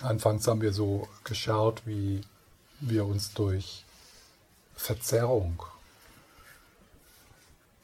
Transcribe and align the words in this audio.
Anfangs 0.00 0.46
haben 0.46 0.60
wir 0.60 0.72
so 0.72 1.08
geschaut, 1.24 1.82
wie 1.84 2.20
wir 2.80 3.04
uns 3.04 3.34
durch 3.34 3.84
Verzerrung, 4.76 5.60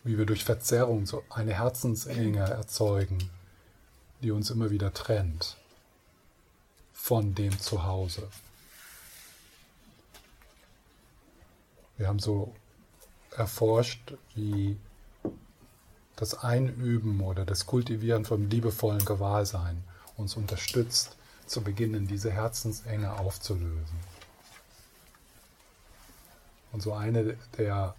wie 0.05 0.17
wir 0.17 0.25
durch 0.25 0.45
Verzerrung 0.45 1.07
so 1.07 1.25
eine 1.29 1.55
Herzensenge 1.55 2.39
erzeugen, 2.39 3.31
die 4.23 4.31
uns 4.31 4.51
immer 4.51 4.71
wieder 4.71 4.95
trennt 4.95 5.57
von 6.93 7.35
dem 7.35 7.59
Zuhause. 7.59 8.29
Wir 11.97 12.07
haben 12.07 12.21
so 12.21 12.55
erforscht, 13.33 14.15
wie 14.37 14.77
das 16.15 16.35
Einüben 16.35 17.21
oder 17.21 17.45
das 17.45 17.67
Kultivieren 17.67 18.25
vom 18.25 18.49
liebevollen 18.49 19.05
Gewahrsein 19.05 19.83
uns 20.17 20.37
unterstützt, 20.37 21.17
zu 21.47 21.63
beginnen, 21.63 22.07
diese 22.07 22.31
Herzensenge 22.31 23.19
aufzulösen. 23.19 23.99
Und 26.73 26.81
so 26.81 26.93
eine 26.93 27.37
der, 27.57 27.95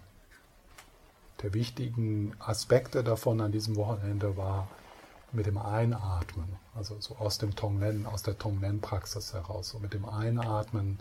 der 1.42 1.54
wichtigen 1.54 2.34
Aspekte 2.38 3.02
davon 3.02 3.40
an 3.40 3.52
diesem 3.52 3.76
Wochenende 3.76 4.36
war 4.36 4.68
mit 5.32 5.46
dem 5.46 5.58
Einatmen, 5.58 6.56
also 6.74 7.00
so 7.00 7.16
aus 7.16 7.38
dem 7.38 7.56
Tonglen, 7.56 8.06
aus 8.06 8.22
der 8.22 8.38
Tonglen-Praxis 8.38 9.32
heraus, 9.34 9.70
so 9.70 9.78
mit 9.78 9.92
dem 9.94 10.04
Einatmen 10.04 10.98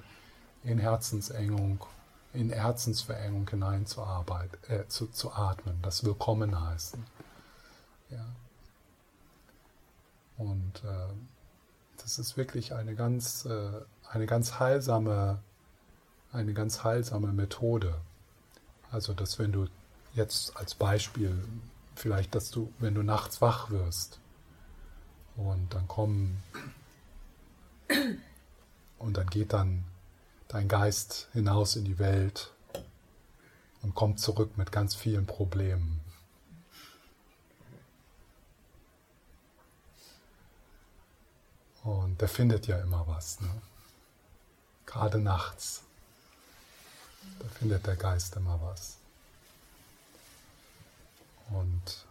in 0.64 0.80
Herzensengung, 0.80 1.80
in 2.34 2.50
Herzensverengung 2.50 3.50
hinein 3.50 3.86
äh, 4.68 4.88
zu, 4.88 5.08
zu 5.08 5.32
atmen, 5.34 5.80
das 5.82 6.04
Willkommen 6.04 6.60
heißen. 6.60 7.06
Ja. 8.10 8.26
Und 10.38 10.84
äh, 10.84 11.14
das 12.02 12.20
ist 12.20 12.38
wirklich 12.38 12.74
eine 12.74 12.96
ganz, 12.96 13.46
äh, 13.46 13.72
eine 14.10 14.26
ganz 14.26 14.60
heilsame, 14.60 15.40
eine 16.32 16.54
ganz 16.54 16.84
heilsame 16.84 17.32
Methode. 17.34 17.96
Also, 18.92 19.14
dass 19.14 19.40
wenn 19.40 19.52
du 19.52 19.68
jetzt 20.14 20.56
als 20.58 20.76
Beispiel, 20.76 21.44
vielleicht, 21.96 22.36
dass 22.36 22.52
du, 22.52 22.72
wenn 22.80 22.96
du 22.96 23.04
nachts 23.04 23.42
wach 23.42 23.70
wirst 23.70 24.20
und 25.36 25.74
dann 25.74 25.88
kommen 25.88 26.42
und 29.00 29.18
dann 29.18 29.28
geht 29.28 29.54
dann 29.54 29.84
dein 30.48 30.68
Geist 30.68 31.28
hinaus 31.34 31.76
in 31.76 31.86
die 31.86 32.00
Welt 32.00 32.52
und 33.82 33.96
kommt 33.96 34.20
zurück 34.20 34.58
mit 34.58 34.72
ganz 34.72 34.96
vielen 34.96 35.26
Problemen. 35.26 36.00
Und 41.86 42.20
der 42.20 42.28
findet 42.28 42.66
ja 42.66 42.80
immer 42.80 43.06
was. 43.08 43.40
Ne? 43.42 43.50
Gerade 44.88 45.20
nachts. 45.20 45.84
Da 47.40 47.48
findet 47.48 47.86
der 47.86 47.96
Geist 47.96 48.36
immer 48.36 48.60
was. 48.62 48.98
Und 51.52 52.06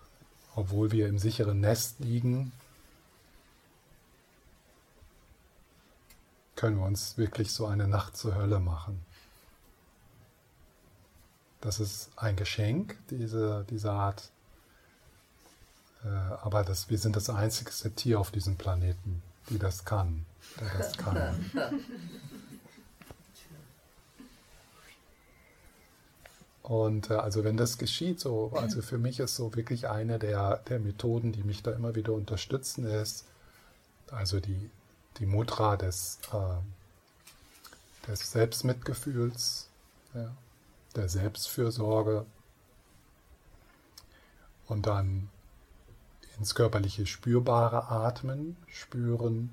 obwohl 0.54 0.92
wir 0.92 1.08
im 1.08 1.18
sicheren 1.18 1.60
Nest 1.60 1.98
liegen, 1.98 2.52
können 6.54 6.78
wir 6.78 6.86
uns 6.86 7.18
wirklich 7.18 7.52
so 7.52 7.66
eine 7.66 7.88
Nacht 7.88 8.16
zur 8.16 8.36
Hölle 8.36 8.60
machen. 8.60 9.04
Das 11.60 11.80
ist 11.80 12.10
ein 12.14 12.36
Geschenk, 12.36 12.96
diese, 13.10 13.66
diese 13.68 13.90
Art. 13.90 14.30
Äh, 16.04 16.08
aber 16.08 16.62
das, 16.62 16.90
wir 16.90 16.98
sind 16.98 17.16
das 17.16 17.28
einzigste 17.28 17.90
Tier 17.90 18.20
auf 18.20 18.30
diesem 18.30 18.56
Planeten, 18.56 19.20
die 19.50 19.58
das 19.58 19.84
kann, 19.84 20.24
der 20.60 20.78
das 20.78 20.96
kann. 20.96 21.50
Und 26.64 27.10
äh, 27.10 27.14
also 27.14 27.44
wenn 27.44 27.58
das 27.58 27.76
geschieht, 27.76 28.20
so, 28.20 28.50
also 28.54 28.80
für 28.80 28.96
mich 28.96 29.20
ist 29.20 29.36
so 29.36 29.54
wirklich 29.54 29.88
eine 29.88 30.18
der, 30.18 30.56
der 30.68 30.80
Methoden, 30.80 31.30
die 31.30 31.42
mich 31.42 31.62
da 31.62 31.72
immer 31.72 31.94
wieder 31.94 32.14
unterstützen, 32.14 32.86
ist 32.86 33.26
also 34.10 34.40
die, 34.40 34.70
die 35.18 35.26
Mudra 35.26 35.76
des, 35.76 36.20
äh, 36.32 38.08
des 38.08 38.32
Selbstmitgefühls, 38.32 39.68
ja, 40.14 40.34
der 40.96 41.10
Selbstfürsorge 41.10 42.24
und 44.66 44.86
dann 44.86 45.28
ins 46.38 46.54
körperliche 46.54 47.06
spürbare 47.06 47.88
Atmen 47.88 48.56
spüren, 48.68 49.50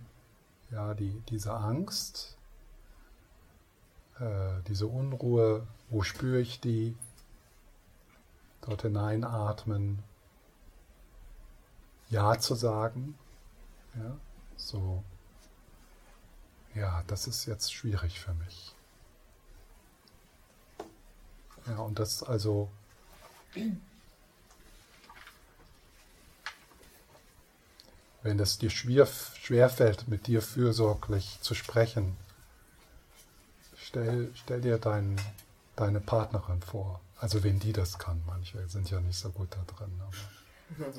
ja, 0.72 0.94
die, 0.94 1.22
diese 1.30 1.54
Angst, 1.54 2.38
äh, 4.20 4.62
diese 4.68 4.88
Unruhe, 4.88 5.68
wo 5.90 6.04
spüre 6.04 6.40
ich 6.40 6.60
die? 6.60 6.96
Dort 8.62 8.84
hineinatmen, 8.84 10.04
Ja 12.10 12.38
zu 12.38 12.54
sagen, 12.54 13.18
ja, 13.96 14.16
so, 14.56 15.04
ja, 16.76 17.04
das 17.08 17.28
ist 17.28 17.46
jetzt 17.48 17.74
schwierig 17.74 18.20
für 18.20 18.34
mich. 18.36 18.76
Ja, 21.68 21.78
und 21.78 22.00
das 22.00 22.24
also 22.24 22.70
wenn 28.24 28.40
es 28.40 28.58
dir 28.58 28.70
schwer, 28.70 29.08
schwerfällt, 29.08 30.08
mit 30.08 30.28
dir 30.28 30.42
fürsorglich 30.42 31.40
zu 31.42 31.56
sprechen, 31.56 32.16
stell, 33.78 34.32
stell 34.36 34.62
dir 34.62 34.78
dein, 34.78 35.20
deine 35.76 36.00
Partnerin 36.00 36.62
vor. 36.62 37.02
Also 37.18 37.44
wenn 37.44 37.60
die 37.60 37.74
das 37.74 37.98
kann, 37.98 38.22
manche 38.26 38.68
sind 38.68 38.90
ja 38.90 39.00
nicht 39.00 39.18
so 39.18 39.30
gut 39.30 39.50
da 39.52 39.64
drin. 39.74 39.92
Aber. 40.02 40.92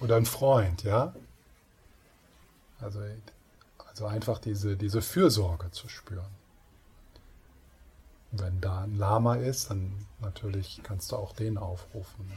Oder 0.00 0.16
ein 0.16 0.26
Freund, 0.26 0.82
ja? 0.82 1.14
Also, 2.80 3.00
also 3.88 4.06
einfach 4.06 4.38
diese, 4.38 4.76
diese 4.76 5.02
Fürsorge 5.02 5.70
zu 5.70 5.88
spüren. 5.88 6.30
Wenn 8.32 8.60
da 8.60 8.82
ein 8.82 8.96
Lama 8.96 9.36
ist, 9.36 9.70
dann 9.70 10.06
natürlich 10.20 10.80
kannst 10.82 11.12
du 11.12 11.16
auch 11.16 11.34
den 11.34 11.58
aufrufen. 11.58 12.26
Ne? 12.26 12.34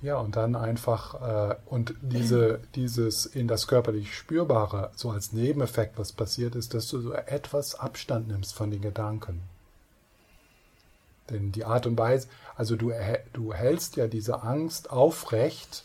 Ja, 0.00 0.18
und 0.18 0.36
dann 0.36 0.54
einfach, 0.54 1.50
äh, 1.50 1.56
und 1.66 1.94
diese, 2.00 2.60
dieses 2.76 3.26
in 3.26 3.48
das 3.48 3.66
körperlich 3.66 4.14
Spürbare, 4.16 4.92
so 4.94 5.10
als 5.10 5.32
Nebeneffekt, 5.32 5.98
was 5.98 6.12
passiert 6.12 6.54
ist, 6.54 6.72
dass 6.74 6.86
du 6.88 7.00
so 7.00 7.12
etwas 7.12 7.74
Abstand 7.74 8.28
nimmst 8.28 8.54
von 8.54 8.70
den 8.70 8.80
Gedanken. 8.80 9.40
Denn 11.30 11.50
die 11.50 11.64
Art 11.64 11.86
und 11.86 11.98
Weise, 11.98 12.28
also 12.56 12.76
du, 12.76 12.92
du 13.32 13.52
hältst 13.52 13.96
ja 13.96 14.06
diese 14.06 14.42
Angst 14.44 14.90
aufrecht, 14.90 15.84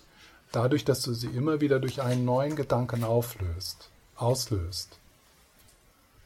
dadurch, 0.52 0.85
dass 0.85 1.02
du 1.02 1.13
sie 1.13 1.28
immer 1.28 1.59
wieder 1.59 1.79
durch 1.79 2.02
einen 2.02 2.23
neuen 2.23 2.56
Gedanken 2.56 3.03
auflöst, 3.03 3.90
auslöst. 4.16 5.00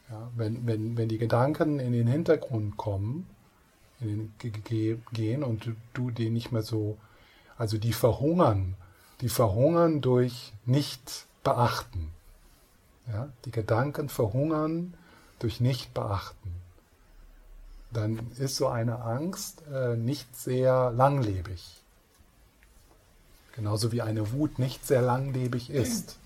Ja, 0.09 0.29
wenn, 0.35 0.67
wenn, 0.67 0.97
wenn 0.97 1.09
die 1.09 1.17
Gedanken 1.17 1.79
in 1.79 1.93
den 1.93 2.07
Hintergrund 2.07 2.77
kommen, 2.77 3.27
in 3.99 4.31
den, 4.43 5.03
gehen 5.13 5.43
und 5.43 5.65
du, 5.65 5.71
du 5.93 6.11
den 6.11 6.33
nicht 6.33 6.51
mehr 6.51 6.61
so 6.61 6.97
also 7.57 7.77
die 7.77 7.93
verhungern, 7.93 8.75
die 9.21 9.29
verhungern 9.29 10.01
durch 10.01 10.53
Nicht-Beachten. 10.65 12.11
Ja, 13.11 13.29
die 13.45 13.51
Gedanken 13.51 14.09
verhungern 14.09 14.93
durch 15.39 15.59
Nicht-Beachten. 15.59 16.51
Dann 17.91 18.31
ist 18.37 18.57
so 18.57 18.67
eine 18.67 18.99
Angst 18.99 19.63
äh, 19.71 19.95
nicht 19.95 20.35
sehr 20.35 20.91
langlebig. 20.91 21.81
Genauso 23.55 23.91
wie 23.91 24.01
eine 24.01 24.33
Wut 24.33 24.59
nicht 24.59 24.85
sehr 24.85 25.01
langlebig 25.01 25.69
ist, 25.69 26.17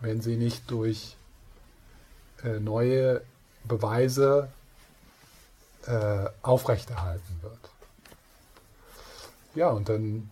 wenn 0.00 0.20
sie 0.20 0.36
nicht 0.36 0.70
durch 0.70 1.16
äh, 2.42 2.58
neue 2.58 3.22
Beweise 3.64 4.48
äh, 5.86 6.28
aufrechterhalten 6.42 7.38
wird. 7.40 7.58
Ja, 9.54 9.70
und 9.70 9.88
dann 9.88 10.30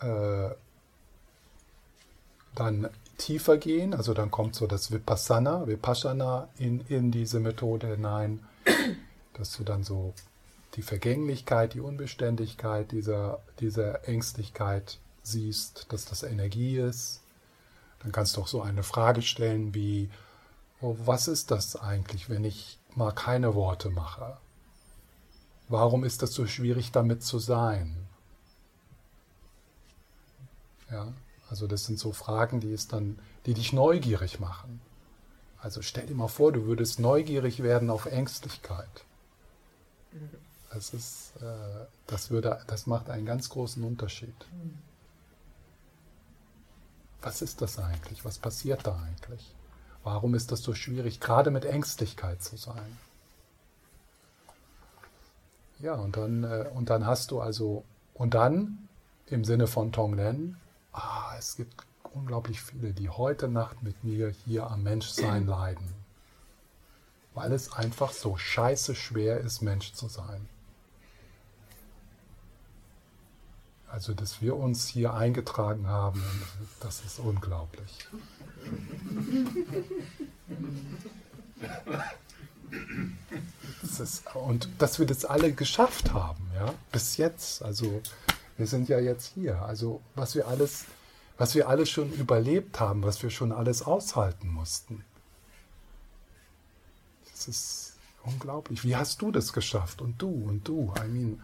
äh, 0.00 0.50
dann 2.54 2.88
tiefer 3.18 3.56
gehen, 3.58 3.94
also 3.94 4.14
dann 4.14 4.30
kommt 4.30 4.54
so 4.54 4.66
das 4.66 4.90
Vipassana, 4.90 5.66
Vipassana 5.66 6.48
in, 6.58 6.80
in 6.88 7.10
diese 7.10 7.40
Methode 7.40 7.88
hinein, 7.88 8.44
dass 9.34 9.56
du 9.56 9.64
dann 9.64 9.84
so 9.84 10.12
die 10.74 10.82
Vergänglichkeit, 10.82 11.74
die 11.74 11.80
Unbeständigkeit 11.80 12.92
dieser, 12.92 13.40
dieser 13.60 14.06
Ängstlichkeit 14.08 14.98
siehst, 15.22 15.86
dass 15.92 16.04
das 16.04 16.22
Energie 16.22 16.78
ist. 16.78 17.22
Dann 18.02 18.12
kannst 18.12 18.36
du 18.36 18.42
auch 18.42 18.46
so 18.46 18.62
eine 18.62 18.82
Frage 18.82 19.22
stellen 19.22 19.74
wie, 19.74 20.10
oh, 20.80 20.96
was 21.04 21.28
ist 21.28 21.50
das 21.50 21.76
eigentlich, 21.76 22.28
wenn 22.28 22.44
ich 22.44 22.78
mal 22.94 23.12
keine 23.12 23.54
Worte 23.54 23.90
mache? 23.90 24.36
Warum 25.68 26.04
ist 26.04 26.22
das 26.22 26.32
so 26.32 26.46
schwierig, 26.46 26.92
damit 26.92 27.22
zu 27.22 27.38
sein? 27.38 27.96
Ja, 30.90 31.12
Also 31.48 31.66
das 31.66 31.84
sind 31.84 31.98
so 31.98 32.12
Fragen, 32.12 32.60
die 32.60 32.72
es 32.72 32.88
dann, 32.88 33.18
die 33.46 33.54
dich 33.54 33.72
neugierig 33.72 34.40
machen. 34.40 34.80
Also 35.58 35.82
stell 35.82 36.06
dir 36.06 36.14
mal 36.14 36.28
vor, 36.28 36.52
du 36.52 36.66
würdest 36.66 36.98
neugierig 37.00 37.62
werden 37.62 37.90
auf 37.90 38.06
Ängstlichkeit. 38.06 39.04
Das 40.70 40.92
ist, 40.92 41.32
äh, 41.40 41.86
das 42.06 42.30
würde, 42.30 42.62
das 42.66 42.86
macht 42.86 43.10
einen 43.10 43.26
ganz 43.26 43.48
großen 43.48 43.82
Unterschied. 43.84 44.34
Was 47.22 47.42
ist 47.42 47.60
das 47.62 47.78
eigentlich? 47.78 48.24
Was 48.24 48.38
passiert 48.38 48.86
da 48.86 48.96
eigentlich? 49.02 49.54
Warum 50.04 50.34
ist 50.34 50.52
das 50.52 50.62
so 50.62 50.74
schwierig, 50.74 51.20
gerade 51.20 51.50
mit 51.50 51.64
Ängstlichkeit 51.64 52.42
zu 52.42 52.56
sein? 52.56 52.98
Ja, 55.80 55.94
und 55.94 56.16
dann, 56.16 56.44
äh, 56.44 56.70
und 56.74 56.90
dann 56.90 57.06
hast 57.06 57.30
du 57.30 57.40
also, 57.40 57.84
und 58.14 58.34
dann 58.34 58.88
im 59.26 59.44
Sinne 59.44 59.66
von 59.66 59.92
Tonglen, 59.92 60.56
ah, 60.92 61.34
es 61.38 61.56
gibt 61.56 61.74
unglaublich 62.14 62.62
viele, 62.62 62.92
die 62.92 63.10
heute 63.10 63.48
Nacht 63.48 63.82
mit 63.82 64.02
mir 64.02 64.30
hier 64.46 64.70
am 64.70 64.82
Menschsein 64.82 65.46
leiden. 65.48 65.92
Weil 67.34 67.52
es 67.52 67.72
einfach 67.72 68.12
so 68.12 68.38
scheiße 68.38 68.94
schwer 68.94 69.40
ist, 69.40 69.60
Mensch 69.60 69.92
zu 69.92 70.08
sein. 70.08 70.48
Also, 73.88 74.14
dass 74.14 74.40
wir 74.40 74.56
uns 74.56 74.88
hier 74.88 75.12
eingetragen 75.14 75.86
haben, 75.88 76.22
das 76.80 77.04
ist 77.04 77.18
unglaublich. 77.18 78.08
Das 83.82 84.00
ist, 84.00 84.24
und 84.34 84.68
dass 84.78 84.98
wir 84.98 85.06
das 85.06 85.24
alle 85.24 85.52
geschafft 85.52 86.12
haben, 86.12 86.50
ja, 86.54 86.74
bis 86.92 87.16
jetzt. 87.16 87.62
Also, 87.62 88.02
wir 88.56 88.66
sind 88.66 88.88
ja 88.88 88.98
jetzt 88.98 89.32
hier. 89.34 89.62
Also, 89.62 90.00
was 90.14 90.34
wir 90.34 90.48
alles, 90.48 90.86
was 91.38 91.54
wir 91.54 91.68
alles 91.68 91.90
schon 91.90 92.10
überlebt 92.12 92.80
haben, 92.80 93.02
was 93.02 93.22
wir 93.22 93.30
schon 93.30 93.52
alles 93.52 93.82
aushalten 93.82 94.48
mussten. 94.48 95.04
Das 97.30 97.48
ist 97.48 97.92
unglaublich. 98.24 98.82
Wie 98.84 98.96
hast 98.96 99.20
du 99.22 99.30
das 99.30 99.52
geschafft? 99.52 100.00
Und 100.00 100.20
du 100.20 100.28
und 100.30 100.66
du. 100.66 100.92
I 100.98 101.08
mean, 101.08 101.42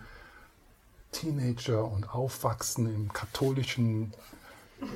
Teenager 1.13 1.85
und 1.85 2.09
Aufwachsen 2.15 2.93
im 2.93 3.13
katholischen. 3.13 4.13
Äh, 4.81 4.87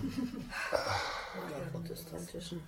protestantischen. 1.71 2.63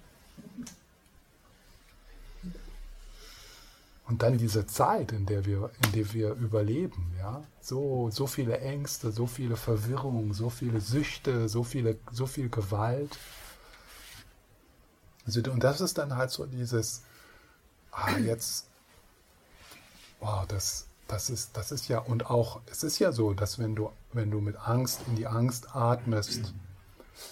Und 4.08 4.22
dann 4.22 4.38
diese 4.38 4.66
Zeit, 4.66 5.12
in 5.12 5.26
der 5.26 5.44
wir, 5.44 5.70
in 5.84 5.92
der 5.92 6.12
wir 6.14 6.32
überleben, 6.32 7.12
ja, 7.18 7.42
so, 7.60 8.08
so 8.10 8.26
viele 8.26 8.58
Ängste, 8.58 9.12
so 9.12 9.26
viele 9.26 9.56
Verwirrungen, 9.56 10.32
so 10.32 10.48
viele 10.48 10.80
Süchte, 10.80 11.48
so 11.48 11.62
viele, 11.62 11.98
so 12.10 12.26
viel 12.26 12.48
Gewalt. 12.48 13.18
Also, 15.26 15.42
und 15.50 15.62
das 15.62 15.82
ist 15.82 15.98
dann 15.98 16.16
halt 16.16 16.30
so 16.30 16.46
dieses, 16.46 17.02
ah, 17.90 18.16
jetzt, 18.16 18.66
wow, 20.20 20.46
das, 20.46 20.86
das 21.06 21.28
ist, 21.28 21.54
das 21.54 21.70
ist 21.70 21.88
ja, 21.88 21.98
und 21.98 22.30
auch, 22.30 22.62
es 22.70 22.82
ist 22.82 22.98
ja 22.98 23.12
so, 23.12 23.34
dass 23.34 23.58
wenn 23.58 23.74
du, 23.74 23.90
wenn 24.14 24.30
du 24.30 24.40
mit 24.40 24.56
Angst 24.56 25.02
in 25.06 25.16
die 25.16 25.26
Angst 25.26 25.76
atmest, 25.76 26.54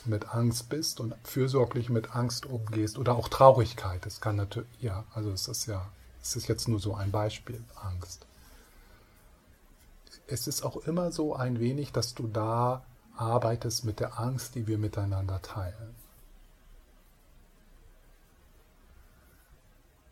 mit 0.05 0.35
Angst 0.35 0.69
bist 0.69 1.01
und 1.01 1.15
fürsorglich 1.25 1.89
mit 1.89 2.15
Angst 2.15 2.45
umgehst 2.45 2.99
oder 2.99 3.15
auch 3.15 3.31
Traurigkeit, 3.31 4.05
das 4.05 4.21
kann 4.21 4.37
natürlich, 4.37 4.69
ja, 4.81 5.05
also 5.15 5.31
es 5.31 5.49
ist 5.49 5.65
ja 5.65 5.89
das 6.27 6.35
ist 6.35 6.49
jetzt 6.49 6.67
nur 6.67 6.81
so 6.81 6.93
ein 6.93 7.13
Beispiel, 7.13 7.63
Angst. 7.77 8.27
Es 10.27 10.49
ist 10.49 10.65
auch 10.65 10.77
immer 10.79 11.13
so 11.13 11.37
ein 11.37 11.61
wenig, 11.61 11.93
dass 11.93 12.15
du 12.15 12.27
da 12.27 12.83
arbeitest 13.17 13.85
mit 13.85 14.01
der 14.01 14.19
Angst, 14.19 14.57
die 14.57 14.67
wir 14.67 14.77
miteinander 14.77 15.41
teilen. 15.41 15.95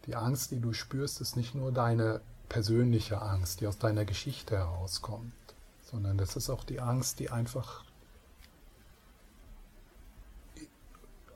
Die 0.06 0.14
Angst, 0.14 0.52
die 0.52 0.60
du 0.60 0.72
spürst, 0.72 1.20
ist 1.20 1.34
nicht 1.34 1.56
nur 1.56 1.72
deine 1.72 2.20
persönliche 2.48 3.20
Angst, 3.20 3.60
die 3.60 3.66
aus 3.66 3.78
deiner 3.78 4.04
Geschichte 4.04 4.56
herauskommt, 4.56 5.32
sondern 5.90 6.16
das 6.16 6.36
ist 6.36 6.48
auch 6.48 6.62
die 6.62 6.78
Angst, 6.78 7.18
die 7.18 7.30
einfach 7.30 7.82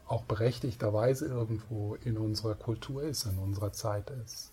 auch 0.07 0.23
berechtigterweise 0.23 1.27
irgendwo 1.27 1.97
in 1.97 2.17
unserer 2.17 2.55
Kultur 2.55 3.03
ist, 3.03 3.25
in 3.25 3.39
unserer 3.39 3.73
Zeit 3.73 4.11
ist. 4.25 4.53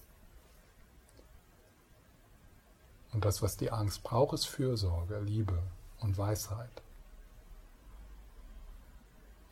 Und 3.15 3.23
das, 3.23 3.41
was 3.41 3.56
die 3.56 3.71
Angst 3.71 4.03
braucht, 4.03 4.33
ist 4.33 4.45
Fürsorge, 4.45 5.21
Liebe 5.21 5.57
und 6.01 6.17
Weisheit. 6.17 6.81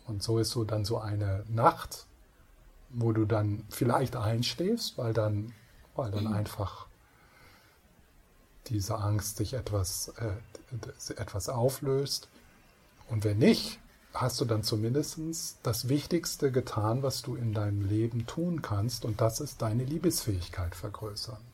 Und 0.05 0.21
so 0.21 0.37
ist 0.37 0.49
so 0.49 0.65
dann 0.65 0.83
so 0.83 0.97
eine 0.99 1.45
Nacht, 1.47 2.05
wo 2.89 3.13
du 3.13 3.23
dann 3.23 3.63
vielleicht 3.69 4.17
einschläfst, 4.17 4.97
weil 4.97 5.13
dann, 5.13 5.53
weil 5.95 6.11
dann 6.11 6.25
mhm. 6.25 6.33
einfach 6.33 6.87
diese 8.67 8.97
Angst 8.97 9.37
sich 9.37 9.53
etwas, 9.53 10.09
äh, 10.17 11.13
etwas 11.13 11.47
auflöst. 11.47 12.27
Und 13.09 13.23
wenn 13.23 13.37
nicht, 13.37 13.79
hast 14.13 14.41
du 14.41 14.45
dann 14.45 14.63
zumindest 14.63 15.57
das 15.63 15.87
Wichtigste 15.87 16.51
getan, 16.51 17.01
was 17.01 17.21
du 17.21 17.37
in 17.37 17.53
deinem 17.53 17.87
Leben 17.87 18.27
tun 18.27 18.61
kannst, 18.61 19.05
und 19.05 19.21
das 19.21 19.39
ist 19.39 19.61
deine 19.61 19.85
Liebesfähigkeit 19.85 20.75
vergrößern. 20.75 21.52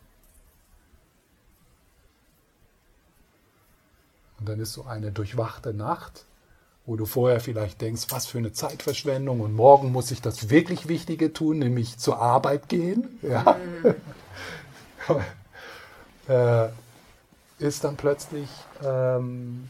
Und 4.40 4.48
dann 4.48 4.60
ist 4.60 4.74
so 4.74 4.84
eine 4.86 5.12
durchwachte 5.12 5.74
Nacht, 5.74 6.26
wo 6.86 6.96
du 6.96 7.06
vorher 7.06 7.40
vielleicht 7.40 7.82
denkst, 7.82 8.08
was 8.10 8.26
für 8.26 8.38
eine 8.38 8.54
Zeitverschwendung 8.54 9.42
und 9.42 9.54
morgen 9.54 9.92
muss 9.92 10.12
ich 10.12 10.22
das 10.22 10.50
wirklich 10.50 10.88
Wichtige 10.88 11.34
tun, 11.34 11.60
nämlich 11.60 11.98
zur 11.98 12.20
Arbeit 12.20 12.70
gehen. 12.70 13.20
Ja. 13.22 13.58
äh, 16.68 16.70
ist 17.60 17.84
dann 17.84 17.98
plötzlich 17.98 18.50
ähm, 18.84 19.70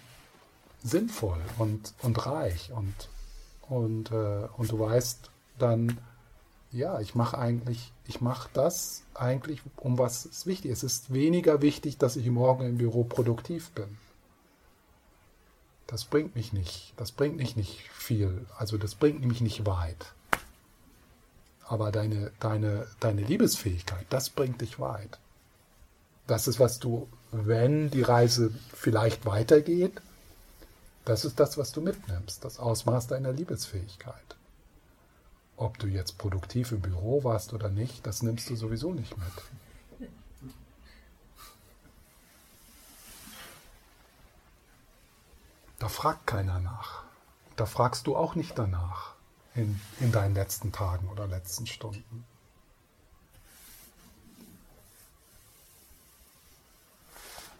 sinnvoll 0.84 1.42
und, 1.58 1.94
und 2.04 2.26
reich 2.26 2.72
und, 2.72 3.10
und, 3.68 4.12
äh, 4.12 4.48
und 4.56 4.72
du 4.72 4.80
weißt 4.80 5.32
dann, 5.58 6.00
ja, 6.72 7.00
ich 7.00 7.16
mache 7.16 7.38
eigentlich, 7.38 7.92
ich 8.08 8.22
mache 8.22 8.50
das 8.54 9.02
eigentlich, 9.16 9.62
um 9.78 9.98
was 9.98 10.26
ist 10.26 10.46
wichtig. 10.46 10.72
Es 10.72 10.84
ist 10.84 11.12
weniger 11.12 11.64
wichtig, 11.64 11.98
dass 11.98 12.16
ich 12.16 12.28
morgen 12.28 12.66
im 12.66 12.78
Büro 12.78 13.04
produktiv 13.04 13.72
bin 13.72 13.98
das 15.90 16.06
bringt 16.06 16.36
mich 16.36 16.54
nicht, 16.54 16.94
das 16.98 17.12
bringt 17.12 17.38
mich 17.38 17.56
nicht 17.56 17.90
viel, 17.92 18.46
also 18.58 18.78
das 18.78 18.94
bringt 18.94 19.26
mich 19.26 19.42
nicht 19.42 19.66
weit. 19.66 20.14
Aber 21.66 21.92
deine, 21.92 22.32
deine, 22.40 22.86
deine 23.00 23.24
Liebesfähigkeit, 23.24 24.06
das 24.12 24.30
bringt 24.30 24.62
dich 24.62 24.80
weit. 24.80 25.18
Das 26.28 26.48
ist, 26.48 26.60
was 26.60 26.78
du, 26.78 27.08
wenn 27.32 27.90
die 27.90 28.04
Reise 28.04 28.52
vielleicht 28.72 29.26
weitergeht, 29.26 30.00
das 31.06 31.26
ist 31.26 31.40
das, 31.40 31.58
was 31.58 31.72
du 31.72 31.82
mitnimmst, 31.82 32.46
das 32.46 32.60
Ausmaß 32.60 33.08
deiner 33.08 33.32
Liebesfähigkeit. 33.32 34.36
Ob 35.58 35.80
du 35.80 35.88
jetzt 35.88 36.20
produktiv 36.20 36.72
im 36.72 36.82
Büro 36.82 37.24
warst 37.24 37.52
oder 37.52 37.70
nicht, 37.70 38.06
das 38.06 38.22
nimmst 38.22 38.48
du 38.52 38.56
sowieso 38.56 38.94
nicht 38.94 39.18
mit. 39.18 39.34
Da 45.80 45.88
fragt 45.88 46.28
keiner 46.28 46.60
nach. 46.60 47.04
Da 47.56 47.66
fragst 47.66 48.08
du 48.08 48.16
auch 48.16 48.36
nicht 48.36 48.58
danach 48.58 49.16
in, 49.56 49.80
in 50.00 50.12
deinen 50.12 50.36
letzten 50.36 50.72
Tagen 50.72 51.08
oder 51.10 51.28
letzten 51.28 51.68
Stunden. 51.68 52.26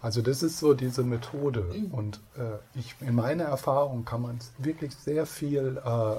Also 0.02 0.22
das 0.22 0.42
ist 0.42 0.58
so 0.58 0.72
diese 0.72 1.02
Methode 1.02 1.74
und 1.92 2.20
äh, 2.36 2.78
ich, 2.78 2.94
in 3.00 3.14
meiner 3.14 3.44
Erfahrung 3.44 4.06
kann 4.06 4.22
man 4.22 4.38
wirklich 4.56 4.94
sehr 4.94 5.26
viel, 5.26 5.76
äh, 5.84 6.16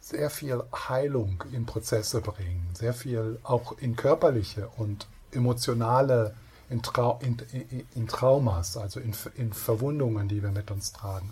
sehr 0.00 0.30
viel 0.30 0.62
Heilung 0.72 1.44
in 1.52 1.66
Prozesse 1.66 2.22
bringen, 2.22 2.66
sehr 2.72 2.94
viel 2.94 3.38
auch 3.42 3.76
in 3.78 3.94
körperliche 3.94 4.68
und 4.78 5.06
emotionale 5.32 6.34
in, 6.70 6.82
Trau 6.82 7.18
in, 7.22 7.36
in, 7.94 8.08
Traumas, 8.08 8.76
also 8.76 9.00
in, 9.00 9.14
in 9.36 9.52
Verwundungen, 9.52 10.28
die 10.28 10.42
wir 10.42 10.50
mit 10.50 10.70
uns 10.70 10.92
tragen, 10.92 11.30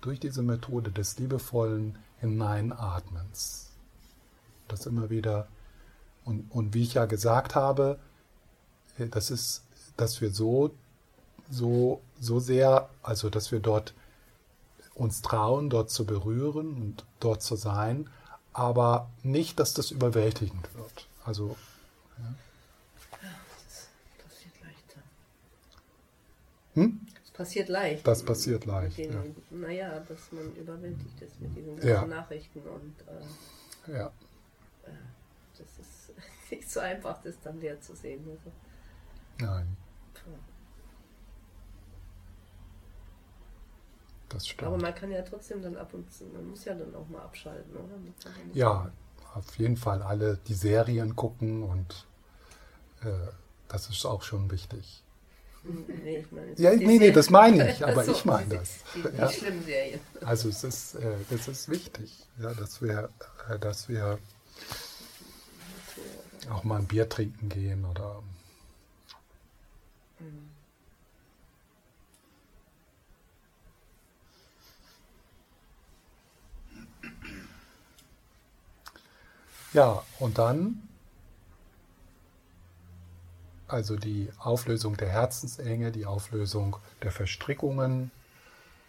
durch 0.00 0.20
diese 0.20 0.42
Methode 0.42 0.90
des 0.90 1.18
liebevollen 1.18 1.98
Hineinatmens. 2.20 3.70
Das 4.68 4.86
immer 4.86 5.10
wieder, 5.10 5.48
und, 6.24 6.50
und 6.50 6.74
wie 6.74 6.82
ich 6.82 6.94
ja 6.94 7.06
gesagt 7.06 7.54
habe, 7.54 7.98
äh, 8.98 9.06
das 9.06 9.30
ist, 9.30 9.62
dass 9.96 10.20
wir 10.20 10.30
so, 10.30 10.74
so, 11.50 12.00
so 12.20 12.40
sehr, 12.40 12.88
also 13.02 13.30
dass 13.30 13.52
wir 13.52 13.60
dort 13.60 13.94
uns 14.94 15.22
trauen, 15.22 15.70
dort 15.70 15.90
zu 15.90 16.04
berühren 16.04 16.74
und 16.74 17.04
dort 17.20 17.42
zu 17.42 17.56
sein, 17.56 18.08
aber 18.52 19.10
nicht, 19.22 19.60
dass 19.60 19.74
das 19.74 19.90
überwältigend 19.90 20.74
wird. 20.74 21.06
Also, 21.24 21.56
ja. 22.18 22.34
Hm? 26.76 27.00
Es 27.24 27.30
passiert 27.30 27.68
leicht. 27.68 28.06
Das 28.06 28.22
passiert 28.22 28.66
leicht. 28.66 28.98
Den, 28.98 29.12
ja. 29.12 29.24
Naja, 29.50 30.00
dass 30.00 30.30
man 30.30 30.54
überwältigt 30.54 31.20
ist 31.22 31.40
mit 31.40 31.56
diesen 31.56 31.76
ganzen 31.76 31.88
ja. 31.88 32.06
Nachrichten 32.06 32.60
und 32.60 32.94
äh, 33.88 33.98
ja. 33.98 34.12
das 35.58 35.78
ist 35.78 36.12
nicht 36.50 36.70
so 36.70 36.80
einfach, 36.80 37.20
das 37.22 37.34
dann 37.42 37.58
leer 37.60 37.80
zu 37.80 37.96
sehen. 37.96 38.24
Also. 38.28 38.52
Nein. 39.38 39.76
Das 44.28 44.48
stimmt. 44.48 44.64
Aber 44.64 44.76
man 44.76 44.94
kann 44.94 45.10
ja 45.10 45.22
trotzdem 45.22 45.62
dann 45.62 45.76
ab 45.76 45.94
und 45.94 46.12
zu, 46.12 46.24
man 46.24 46.50
muss 46.50 46.64
ja 46.64 46.74
dann 46.74 46.94
auch 46.94 47.08
mal 47.08 47.22
abschalten, 47.22 47.74
oder? 47.74 47.94
Ja, 48.52 48.90
auf 49.34 49.56
jeden 49.58 49.76
Fall 49.76 50.02
alle 50.02 50.38
die 50.48 50.54
Serien 50.54 51.14
gucken 51.14 51.62
und 51.62 52.06
äh, 53.02 53.28
das 53.68 53.88
ist 53.88 54.04
auch 54.04 54.22
schon 54.22 54.50
wichtig. 54.50 55.04
Nee, 56.04 56.18
ich 56.18 56.30
meine, 56.32 56.52
ja, 56.56 56.74
nee, 56.74 56.98
nee, 56.98 57.10
das 57.10 57.30
meine 57.30 57.70
ich, 57.70 57.84
aber 57.84 58.04
so, 58.04 58.12
ich 58.12 58.24
meine 58.24 58.56
das. 58.56 58.78
Die, 58.94 59.02
die, 59.02 59.16
ja. 59.16 59.30
schlimmen 59.30 59.64
Serien. 59.64 60.00
Also 60.24 60.48
es 60.48 60.64
ist, 60.64 60.94
äh, 60.96 61.16
das 61.30 61.48
ist 61.48 61.68
wichtig, 61.68 62.26
ja, 62.40 62.54
dass 62.54 62.80
wir, 62.80 63.10
äh, 63.50 63.58
dass 63.58 63.88
wir 63.88 64.18
auch 66.50 66.62
mal 66.62 66.78
ein 66.78 66.86
Bier 66.86 67.08
trinken 67.08 67.48
gehen 67.48 67.84
oder 67.84 68.22
mhm. 70.20 70.50
Ja, 79.72 80.02
und 80.20 80.38
dann 80.38 80.85
also 83.68 83.96
die 83.96 84.30
Auflösung 84.38 84.96
der 84.96 85.08
Herzensenge, 85.08 85.92
die 85.92 86.06
Auflösung 86.06 86.76
der 87.02 87.12
Verstrickungen. 87.12 88.10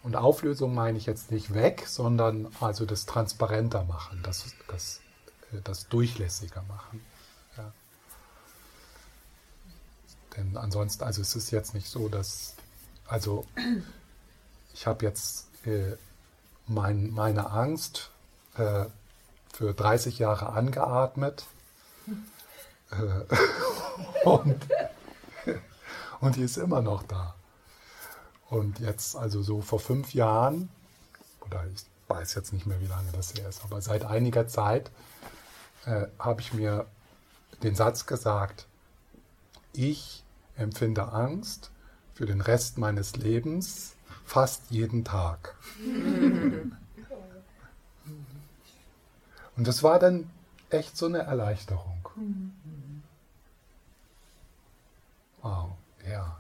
Und 0.04 0.16
Auflösung 0.16 0.74
meine 0.74 0.98
ich 0.98 1.06
jetzt 1.06 1.32
nicht 1.32 1.54
weg, 1.54 1.86
sondern 1.88 2.48
also 2.60 2.86
das 2.86 3.06
transparenter 3.06 3.84
machen, 3.84 4.22
das, 4.24 4.46
das, 4.68 5.02
das 5.64 5.88
durchlässiger 5.90 6.64
machen. 6.64 7.02
Ja. 7.58 7.74
Denn 10.36 10.56
ansonsten, 10.56 11.04
also 11.04 11.22
es 11.22 11.36
ist 11.36 11.52
jetzt 11.52 11.74
nicht 11.74 11.90
so, 11.90 12.08
dass, 12.10 12.56
also 13.08 13.46
ich 14.74 14.86
habe 14.86 15.06
jetzt 15.06 15.48
äh, 15.66 15.98
mein, 16.68 17.10
meine 17.12 17.50
Angst 17.50 18.12
äh, 18.58 18.86
für 19.54 19.74
30 19.74 20.20
Jahre 20.20 20.50
angeatmet. 20.50 21.46
Äh, 22.92 22.96
und, 24.26 24.56
und 26.20 26.36
die 26.36 26.44
ist 26.44 26.58
immer 26.58 26.82
noch 26.82 27.04
da. 27.04 27.36
Und 28.50 28.80
jetzt, 28.80 29.16
also 29.16 29.42
so 29.44 29.62
vor 29.62 29.80
fünf 29.80 30.14
Jahren, 30.14 30.70
oder 31.46 31.66
ich 31.74 31.86
weiß 32.08 32.36
jetzt 32.36 32.54
nicht 32.54 32.66
mehr, 32.66 32.80
wie 32.82 32.88
lange 32.88 33.12
das 33.12 33.34
her 33.34 33.50
ist, 33.50 33.64
aber 33.64 33.82
seit 33.82 34.06
einiger 34.06 34.48
Zeit 34.48 34.92
äh, 35.86 36.08
habe 36.20 36.42
ich 36.42 36.54
mir 36.54 36.86
den 37.64 37.76
Satz 37.76 38.06
gesagt, 38.06 38.68
ich 39.74 40.24
empfinde 40.56 41.12
Angst 41.12 41.72
für 42.14 42.26
den 42.26 42.42
Rest 42.42 42.78
meines 42.78 43.16
Lebens 43.16 43.96
fast 44.26 44.64
jeden 44.70 45.04
Tag. 45.04 45.56
Und 49.56 49.68
das 49.68 49.84
war 49.84 50.00
dann 50.00 50.30
echt 50.70 50.98
so 50.98 51.06
eine 51.06 51.20
Erleichterung. 51.20 52.10
Wow, 55.48 55.70
ja. 56.10 56.36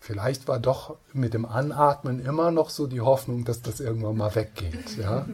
Vielleicht 0.00 0.48
war 0.48 0.58
doch 0.58 0.96
mit 1.12 1.34
dem 1.34 1.44
Anatmen 1.44 2.24
immer 2.24 2.50
noch 2.50 2.70
so 2.70 2.86
die 2.86 3.00
Hoffnung, 3.00 3.44
dass 3.44 3.62
das 3.62 3.80
irgendwann 3.80 4.16
mal 4.16 4.34
weggeht. 4.34 4.96
Ja? 4.96 5.26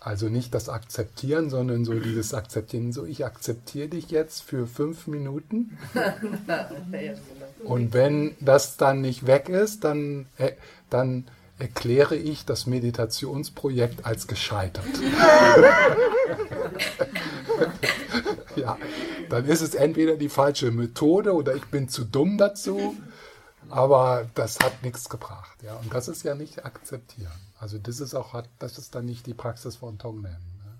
Also 0.00 0.28
nicht 0.28 0.54
das 0.54 0.68
Akzeptieren, 0.68 1.48
sondern 1.48 1.84
so 1.84 1.98
dieses 1.98 2.34
Akzeptieren. 2.34 2.92
So, 2.92 3.06
ich 3.06 3.24
akzeptiere 3.24 3.88
dich 3.88 4.10
jetzt 4.10 4.42
für 4.42 4.66
fünf 4.66 5.06
Minuten. 5.06 5.78
Und 7.64 7.94
wenn 7.94 8.36
das 8.40 8.76
dann 8.76 9.00
nicht 9.00 9.26
weg 9.26 9.48
ist, 9.48 9.84
dann, 9.84 10.26
äh, 10.36 10.52
dann 10.90 11.24
erkläre 11.58 12.16
ich 12.16 12.44
das 12.44 12.66
Meditationsprojekt 12.66 14.04
als 14.04 14.26
gescheitert. 14.26 14.84
ja, 18.56 18.76
dann 19.28 19.44
ist 19.46 19.60
es 19.60 19.74
entweder 19.74 20.16
die 20.16 20.28
falsche 20.28 20.70
Methode 20.70 21.32
oder 21.34 21.54
ich 21.54 21.64
bin 21.66 21.88
zu 21.88 22.04
dumm 22.04 22.38
dazu, 22.38 22.96
aber 23.70 24.28
das 24.34 24.58
hat 24.60 24.82
nichts 24.82 25.08
gebracht. 25.08 25.62
Ja, 25.62 25.76
und 25.76 25.94
das 25.94 26.08
ist 26.08 26.24
ja 26.24 26.34
nicht 26.34 26.64
akzeptieren. 26.64 27.32
Also 27.58 27.78
das 27.78 28.00
ist 28.00 28.14
auch, 28.14 28.42
das 28.58 28.78
ist 28.78 28.94
dann 28.94 29.06
nicht 29.06 29.26
die 29.26 29.34
Praxis 29.34 29.76
von 29.76 29.98
Tonglen. 29.98 30.32
Ne? 30.32 30.78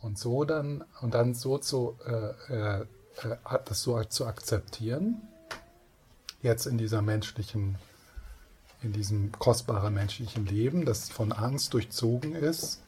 Und 0.00 0.18
so 0.18 0.44
dann, 0.44 0.84
und 1.00 1.14
dann 1.14 1.34
so 1.34 1.58
zu, 1.58 1.98
äh, 2.06 2.80
äh, 2.80 2.86
das 3.64 3.82
so 3.82 4.02
zu 4.04 4.26
akzeptieren, 4.26 5.22
jetzt 6.42 6.66
in 6.66 6.78
dieser 6.78 7.02
menschlichen 7.02 7.76
in 8.82 8.92
diesem 8.92 9.32
kostbaren 9.32 9.94
menschlichen 9.94 10.46
Leben, 10.46 10.84
das 10.84 11.08
von 11.08 11.32
Angst 11.32 11.74
durchzogen 11.74 12.34
ist, 12.34 12.80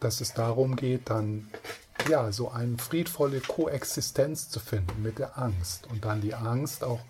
dass 0.00 0.20
es 0.20 0.32
darum 0.34 0.76
geht, 0.76 1.10
dann 1.10 1.48
ja 2.08 2.32
so 2.32 2.50
eine 2.50 2.78
friedvolle 2.78 3.40
Koexistenz 3.40 4.48
zu 4.48 4.58
finden 4.58 5.02
mit 5.02 5.18
der 5.18 5.38
Angst 5.38 5.86
und 5.88 6.04
dann 6.04 6.20
die 6.20 6.34
Angst 6.34 6.82
auch 6.82 7.00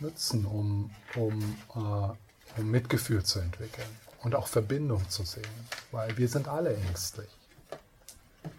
nutzen, 0.00 0.44
um, 0.44 0.90
um, 1.14 1.56
äh, 1.74 2.60
um 2.60 2.70
Mitgefühl 2.70 3.24
zu 3.24 3.38
entwickeln 3.38 3.88
und 4.22 4.34
auch 4.34 4.48
Verbindung 4.48 5.08
zu 5.08 5.24
sehen, 5.24 5.44
weil 5.92 6.16
wir 6.18 6.28
sind 6.28 6.48
alle 6.48 6.76
ängstlich. 6.76 7.28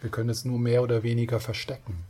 Wir 0.01 0.09
können 0.09 0.29
es 0.29 0.45
nur 0.45 0.59
mehr 0.59 0.81
oder 0.81 1.03
weniger 1.03 1.39
verstecken. 1.39 2.03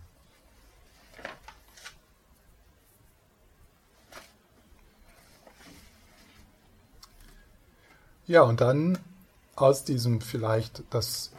Ja, 8.27 8.41
und 8.41 8.60
dann 8.62 8.98
aus 9.55 9.84
diesem 9.84 10.20
vielleicht, 10.20 10.84
das, 10.89 11.32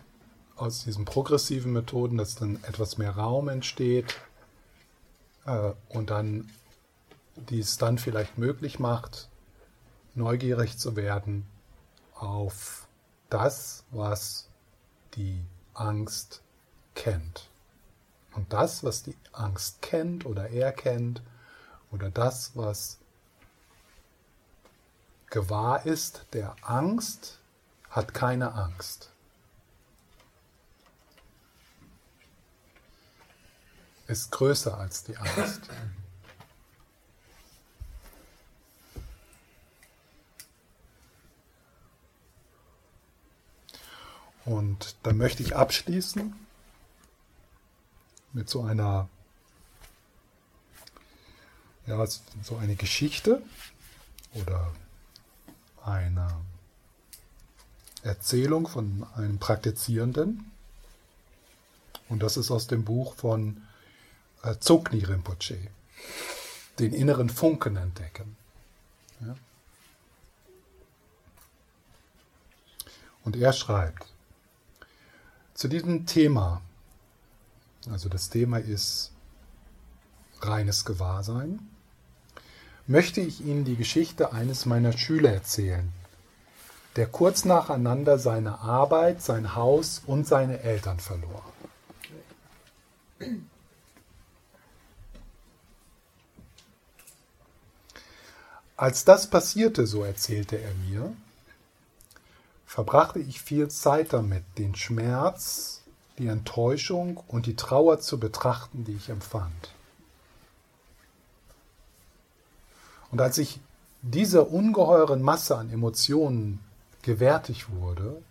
aus 0.54 0.84
diesen 0.84 1.04
progressiven 1.04 1.72
Methoden, 1.72 2.16
dass 2.16 2.36
dann 2.36 2.62
etwas 2.62 2.96
mehr 2.96 3.16
Raum 3.16 3.48
entsteht 3.48 4.16
äh, 5.46 5.72
und 5.88 6.10
dann 6.10 6.48
dies 7.34 7.76
dann 7.76 7.98
vielleicht 7.98 8.38
möglich 8.38 8.78
macht, 8.78 9.28
neugierig 10.14 10.78
zu 10.78 10.96
werden 10.96 11.46
auf 12.14 12.86
das, 13.30 13.84
was 13.90 14.48
die 15.14 15.44
Angst 15.74 16.42
kennt. 16.94 17.50
Und 18.32 18.52
das, 18.52 18.84
was 18.84 19.02
die 19.02 19.16
Angst 19.32 19.82
kennt 19.82 20.24
oder 20.24 20.50
er 20.50 20.72
kennt, 20.72 21.22
oder 21.90 22.10
das, 22.10 22.52
was 22.54 22.98
gewahr 25.28 25.86
ist, 25.86 26.26
der 26.32 26.56
Angst 26.62 27.38
hat 27.90 28.14
keine 28.14 28.52
Angst. 28.52 29.10
Ist 34.06 34.30
größer 34.30 34.78
als 34.78 35.04
die 35.04 35.16
Angst. 35.16 35.62
Und 44.44 44.94
dann 45.02 45.16
möchte 45.16 45.42
ich 45.42 45.56
abschließen 45.56 46.32
mit 48.32 48.48
so 48.48 48.62
einer, 48.62 49.08
ja, 51.86 52.06
so 52.06 52.56
eine 52.56 52.76
Geschichte 52.76 53.42
oder 54.34 54.72
eine 55.86 56.28
Erzählung 58.02 58.66
von 58.66 59.06
einem 59.14 59.38
Praktizierenden. 59.38 60.50
Und 62.08 62.22
das 62.22 62.36
ist 62.36 62.50
aus 62.50 62.66
dem 62.66 62.84
Buch 62.84 63.14
von 63.14 63.62
äh, 64.42 64.54
Tsokni 64.56 65.04
Rinpoche, 65.04 65.58
den 66.78 66.92
inneren 66.92 67.30
Funken 67.30 67.76
entdecken. 67.76 68.36
Ja. 69.20 69.36
Und 73.24 73.36
er 73.36 73.52
schreibt, 73.52 74.06
zu 75.54 75.68
diesem 75.68 76.06
Thema, 76.06 76.62
also 77.90 78.08
das 78.08 78.28
Thema 78.28 78.58
ist 78.58 79.10
reines 80.42 80.84
Gewahrsein, 80.84 81.75
möchte 82.86 83.20
ich 83.20 83.40
Ihnen 83.40 83.64
die 83.64 83.76
Geschichte 83.76 84.32
eines 84.32 84.66
meiner 84.66 84.96
Schüler 84.96 85.32
erzählen, 85.32 85.92
der 86.96 87.06
kurz 87.06 87.44
nacheinander 87.44 88.18
seine 88.18 88.60
Arbeit, 88.60 89.22
sein 89.22 89.54
Haus 89.54 90.02
und 90.06 90.26
seine 90.26 90.60
Eltern 90.60 91.00
verlor. 91.00 91.42
als 98.76 99.04
das 99.04 99.28
passierte, 99.28 99.86
so 99.86 100.04
erzählte 100.04 100.58
er 100.58 100.74
mir, 100.74 101.14
verbrachte 102.66 103.18
ich 103.18 103.40
viel 103.40 103.68
Zeit 103.68 104.12
damit, 104.12 104.44
den 104.58 104.74
Schmerz, 104.74 105.82
die 106.18 106.26
Enttäuschung 106.26 107.22
und 107.28 107.46
die 107.46 107.56
Trauer 107.56 108.00
zu 108.00 108.18
betrachten, 108.20 108.84
die 108.84 108.94
ich 108.94 109.08
empfand. 109.08 109.75
Und 113.16 113.22
als 113.22 113.38
ich 113.38 113.62
dieser 114.02 114.50
ungeheuren 114.50 115.22
Masse 115.22 115.56
an 115.56 115.70
Emotionen 115.70 116.60
gewärtig 117.00 117.70
wurde, 117.70 118.22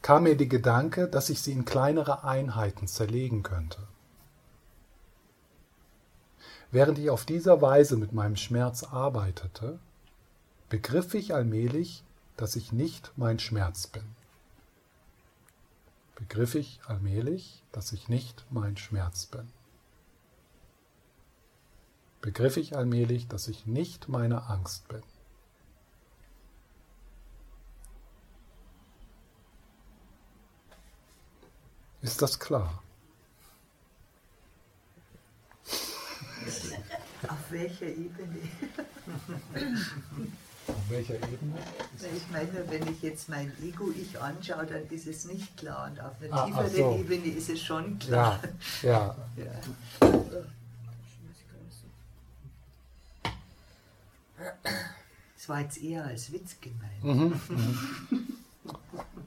kam 0.00 0.22
mir 0.22 0.36
der 0.36 0.46
Gedanke, 0.46 1.08
dass 1.08 1.28
ich 1.28 1.42
sie 1.42 1.50
in 1.50 1.64
kleinere 1.64 2.22
Einheiten 2.22 2.86
zerlegen 2.86 3.42
könnte. 3.42 3.80
Während 6.70 7.00
ich 7.00 7.10
auf 7.10 7.24
dieser 7.24 7.60
Weise 7.62 7.96
mit 7.96 8.12
meinem 8.12 8.36
Schmerz 8.36 8.84
arbeitete, 8.84 9.80
begriff 10.68 11.14
ich 11.14 11.34
allmählich, 11.34 12.04
dass 12.36 12.54
ich 12.54 12.70
nicht 12.70 13.10
mein 13.16 13.40
Schmerz 13.40 13.88
bin. 13.88 14.04
Begriff 16.14 16.54
ich 16.54 16.78
allmählich, 16.86 17.64
dass 17.72 17.90
ich 17.90 18.08
nicht 18.08 18.46
mein 18.50 18.76
Schmerz 18.76 19.26
bin. 19.26 19.48
Begriff 22.20 22.56
ich 22.56 22.76
allmählich, 22.76 23.28
dass 23.28 23.48
ich 23.48 23.66
nicht 23.66 24.08
meine 24.08 24.48
Angst 24.48 24.86
bin. 24.88 25.02
Ist 32.02 32.22
das 32.22 32.38
klar? 32.38 32.82
Auf 37.28 37.50
welcher 37.50 37.86
Ebene? 37.86 38.38
Auf 40.66 40.88
welcher 40.88 41.14
Ebene? 41.14 41.58
Ich 42.16 42.30
meine, 42.30 42.70
wenn 42.70 42.88
ich 42.88 43.02
jetzt 43.02 43.28
mein 43.28 43.52
Ego-Ich 43.62 44.18
anschaue, 44.18 44.66
dann 44.66 44.88
ist 44.88 45.06
es 45.06 45.26
nicht 45.26 45.56
klar. 45.58 45.90
Und 45.90 46.00
auf 46.00 46.12
einer 46.22 46.32
Ah, 46.34 46.46
tieferen 46.46 46.70
so. 46.70 46.96
Ebene 46.98 47.34
ist 47.34 47.50
es 47.50 47.60
schon 47.60 47.98
klar. 47.98 48.40
Ja, 48.82 49.16
ja. 49.36 49.44
Ja. 50.00 50.10
War 55.50 55.60
jetzt 55.60 55.82
eher 55.82 56.04
als 56.06 56.32
Witz 56.32 56.56
gemeint. 56.60 57.04
Mhm, 57.04 57.40
mhm. 57.48 58.28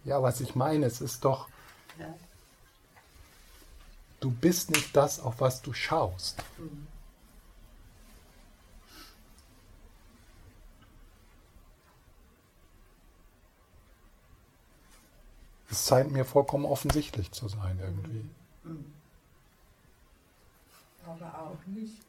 Ja, 0.06 0.24
was 0.24 0.42
ich 0.42 0.56
meine, 0.56 0.86
es 0.88 1.02
ist 1.02 1.24
doch, 1.24 1.48
Ja. 2.00 2.14
du 4.22 4.32
bist 4.32 4.72
nicht 4.72 4.96
das, 4.96 5.20
auf 5.20 5.40
was 5.42 5.62
du 5.62 5.74
schaust. 5.74 6.42
Es 15.70 15.88
scheint 15.88 16.12
mir 16.12 16.26
vollkommen 16.26 16.66
offensichtlich 16.66 17.32
zu 17.32 17.48
sein 17.48 17.80
irgendwie. 17.82 18.30
Aber 21.06 21.40
auch 21.40 21.66
nicht. 21.68 22.02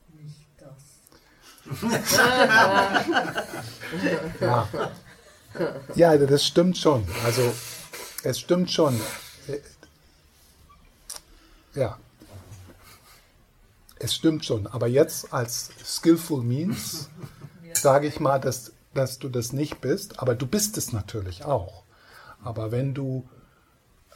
Ja. 4.40 4.68
ja, 5.94 6.16
das 6.16 6.44
stimmt 6.44 6.76
schon. 6.78 7.06
Also 7.24 7.52
es 8.22 8.38
stimmt 8.40 8.70
schon. 8.70 9.00
Ja. 11.74 11.98
Es 13.98 14.14
stimmt 14.14 14.44
schon. 14.44 14.66
Aber 14.66 14.86
jetzt 14.88 15.32
als 15.32 15.70
skillful 15.84 16.42
means 16.42 17.08
sage 17.72 18.06
ich 18.06 18.20
mal, 18.20 18.38
dass, 18.38 18.72
dass 18.94 19.18
du 19.18 19.28
das 19.28 19.52
nicht 19.52 19.80
bist. 19.80 20.20
Aber 20.20 20.34
du 20.34 20.46
bist 20.46 20.76
es 20.78 20.92
natürlich 20.92 21.44
auch. 21.44 21.82
Aber 22.42 22.70
wenn 22.72 22.94
du 22.94 23.26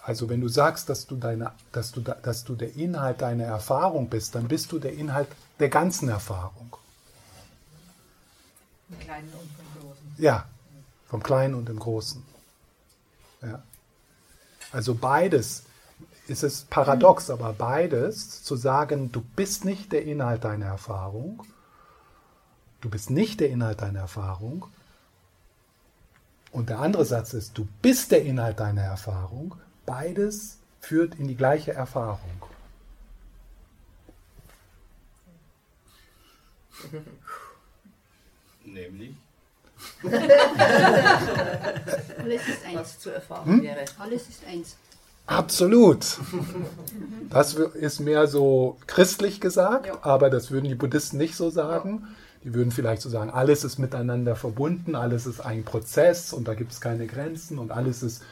also 0.03 0.31
wenn 0.31 0.41
du 0.41 0.49
sagst, 0.49 0.89
dass 0.89 1.07
du, 1.07 1.17
deine, 1.17 1.53
dass, 1.71 1.93
du, 1.93 2.01
da- 2.01 2.15
dass 2.23 2.43
du 2.45 2.55
der 2.55 2.75
Inhalt 2.77 3.21
deiner 3.21 3.45
Erfahrung 3.45 4.09
bist, 4.09 4.35
dann 4.35 4.49
bist 4.49 4.73
du 4.73 4.79
der 4.79 4.95
Inhalt 4.95 5.29
der 5.61 5.69
ganzen 5.69 6.09
Erfahrung. 6.09 6.75
Im 8.91 8.99
Kleinen 9.01 9.33
und 9.33 9.41
im 9.43 9.81
Großen. 9.81 10.15
Ja, 10.19 10.47
vom 11.09 11.23
Kleinen 11.23 11.55
und 11.55 11.69
dem 11.69 11.79
Großen. 11.79 12.23
Ja. 13.43 13.63
Also 14.73 14.95
beides 14.95 15.65
ist 16.27 16.43
es 16.43 16.63
paradox, 16.65 17.31
aber 17.31 17.53
beides 17.53 18.43
zu 18.43 18.57
sagen, 18.57 19.11
du 19.13 19.23
bist 19.23 19.65
nicht 19.65 19.93
der 19.93 20.05
Inhalt 20.05 20.45
deiner 20.45 20.67
Erfahrung, 20.67 21.45
du 22.81 22.91
bist 22.91 23.11
nicht 23.11 23.41
der 23.41 23.49
Inhalt 23.49 23.81
deiner 23.81 24.01
Erfahrung, 24.01 24.67
und 26.51 26.71
der 26.71 26.79
andere 26.81 27.05
Satz 27.05 27.35
ist, 27.35 27.59
du 27.59 27.69
bist 27.83 28.11
der 28.11 28.23
Inhalt 28.23 28.61
deiner 28.61 28.83
Erfahrung, 28.83 29.55
beides 29.85 30.59
führt 30.81 31.15
in 31.17 31.29
die 31.29 31.37
gleiche 31.37 31.73
Erfahrung. 31.73 32.43
Nämlich? 38.73 39.15
Alles 42.19 42.49
ist 42.49 42.67
eins. 42.67 42.75
was 42.75 42.99
zu 42.99 43.11
erfahren 43.11 43.63
wäre. 43.63 43.85
Alles 43.99 44.29
ist 44.29 44.43
eins. 44.47 44.77
Absolut. 45.27 46.19
Das 47.29 47.55
ist 47.55 48.01
mehr 48.01 48.27
so 48.27 48.79
christlich 48.87 49.41
gesagt, 49.41 49.87
Ja. 49.87 49.99
aber 50.03 50.31
das 50.31 50.51
würden 50.51 50.69
die 50.69 50.75
Buddhisten 50.75 51.19
nicht 51.19 51.37
so 51.37 51.51
sagen. 51.51 52.09
Die 52.45 52.55
würden 52.55 52.71
vielleicht 52.71 53.03
so 53.03 53.11
sagen, 53.11 53.31
alles 53.31 53.65
ist 53.65 53.79
miteinander 53.79 54.37
verbunden, 54.37 54.95
alles 54.95 55.27
ist 55.27 55.41
ein 55.41 55.65
Prozess 55.65 56.33
und 56.33 56.47
da 56.49 56.55
gibt 56.55 56.73
es 56.73 56.81
keine 56.81 57.07
Grenzen 57.07 57.59
und 57.59 57.73
alles 57.73 58.03
ist 58.03 58.23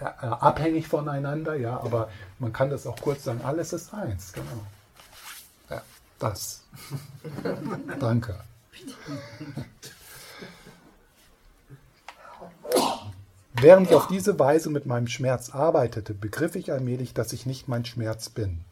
äh, 0.00 0.04
äh, 0.04 0.08
abhängig 0.08 0.88
voneinander, 0.88 1.54
ja, 1.54 1.78
aber 1.80 2.08
man 2.40 2.52
kann 2.52 2.70
das 2.70 2.86
auch 2.86 3.00
kurz 3.00 3.22
sagen, 3.24 3.40
alles 3.44 3.72
ist 3.72 3.94
eins, 3.94 4.32
genau. 4.32 4.66
Ja, 5.70 5.80
das. 6.18 6.64
Danke. 8.00 8.40
Während 13.54 13.88
ich 13.88 13.94
auf 13.94 14.08
diese 14.08 14.38
Weise 14.38 14.70
mit 14.70 14.86
meinem 14.86 15.06
Schmerz 15.06 15.50
arbeitete, 15.50 16.14
begriff 16.14 16.56
ich 16.56 16.72
allmählich, 16.72 17.14
dass 17.14 17.32
ich 17.32 17.46
nicht 17.46 17.68
mein 17.68 17.84
Schmerz 17.84 18.28
bin. 18.28 18.64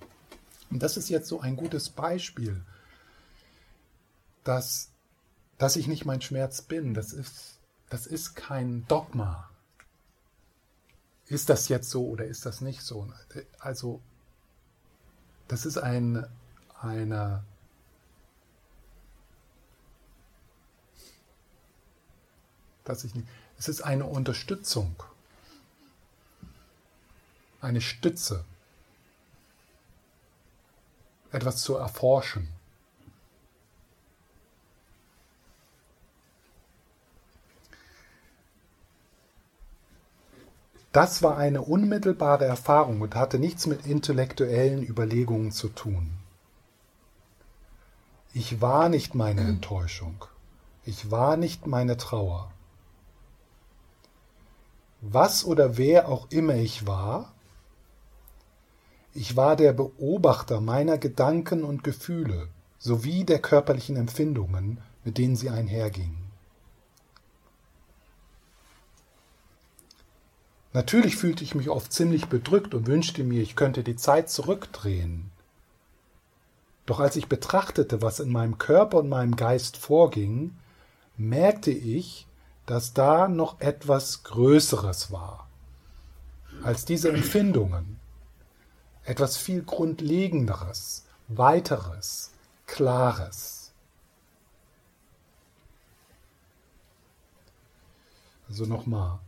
Und 0.71 0.83
das 0.83 0.97
ist 0.97 1.09
jetzt 1.09 1.29
so 1.29 1.41
ein 1.41 1.57
gutes 1.57 1.91
Beispiel, 1.91 2.61
dass, 4.43 4.91
dass 5.59 5.77
ich 5.77 5.87
nicht 5.87 6.07
mein 6.07 6.21
Schmerz 6.21 6.63
bin. 6.63 6.95
Das 6.95 7.13
ist, 7.13 7.59
das 7.89 8.07
ist 8.07 8.35
kein 8.35 8.87
Dogma. 8.89 9.49
Ist 11.27 11.51
das 11.51 11.69
jetzt 11.69 11.91
so 11.91 12.09
oder 12.09 12.25
ist 12.25 12.45
das 12.45 12.61
nicht 12.61 12.83
so? 12.83 13.09
Also, 13.61 14.01
das 15.47 15.67
ist 15.67 15.79
ein, 15.79 16.27
eine, 16.81 17.45
dass 22.91 23.05
ich 23.05 23.15
nicht, 23.15 23.29
es 23.59 23.69
ist 23.69 23.83
eine 23.83 24.05
Unterstützung, 24.05 24.95
eine 27.61 27.81
Stütze, 27.81 28.45
etwas 31.33 31.63
zu 31.63 31.77
erforschen. 31.77 32.49
Das 40.93 41.23
war 41.23 41.37
eine 41.39 41.63
unmittelbare 41.63 42.47
Erfahrung 42.47 43.01
und 43.01 43.15
hatte 43.15 43.39
nichts 43.39 43.67
mit 43.67 43.87
intellektuellen 43.87 44.83
Überlegungen 44.83 45.53
zu 45.53 45.69
tun. 45.69 46.11
Ich 48.33 48.61
war 48.61 48.89
nicht 48.89 49.15
meine 49.15 49.43
Enttäuschung. 49.43 50.25
Ich 50.85 51.11
war 51.13 51.37
nicht 51.37 51.69
meine 51.69 51.97
Trauer. 51.97 52.51
Was 55.01 55.45
oder 55.45 55.77
wer 55.77 56.09
auch 56.09 56.31
immer 56.31 56.55
ich 56.55 56.87
war, 56.87 57.33
ich 59.13 59.37
war 59.37 59.57
der 59.57 59.73
Beobachter 59.73 60.61
meiner 60.61 60.99
Gedanken 60.99 61.65
und 61.65 61.83
Gefühle 61.83 62.49
sowie 62.79 63.25
der 63.25 63.41
körperlichen 63.41 63.97
Empfindungen, 63.97 64.79
mit 65.05 65.19
denen 65.19 65.37
sie 65.37 65.51
einhergingen. 65.51 66.31
Natürlich 70.73 71.17
fühlte 71.17 71.43
ich 71.43 71.55
mich 71.55 71.69
oft 71.69 71.93
ziemlich 71.93 72.27
bedrückt 72.27 72.75
und 72.75 72.87
wünschte 72.87 73.25
mir, 73.25 73.43
ich 73.43 73.57
könnte 73.57 73.83
die 73.83 73.97
Zeit 73.97 74.31
zurückdrehen. 74.31 75.33
Doch 76.87 77.01
als 77.01 77.17
ich 77.17 77.27
betrachtete, 77.27 78.03
was 78.03 78.21
in 78.21 78.31
meinem 78.31 78.59
Körper 78.59 78.99
und 78.99 79.09
meinem 79.09 79.35
Geist 79.35 79.77
vorging, 79.77 80.57
merkte 81.17 81.73
ich, 81.73 82.27
dass 82.71 82.93
da 82.93 83.27
noch 83.27 83.61
etwas 83.61 84.23
Größeres 84.23 85.11
war 85.11 85.49
als 86.63 86.85
diese 86.85 87.09
Empfindungen, 87.09 87.99
etwas 89.03 89.37
viel 89.37 89.65
Grundlegenderes, 89.65 91.05
Weiteres, 91.27 92.31
Klares. 92.67 93.73
Also 98.49 98.67
nochmal. 98.67 99.19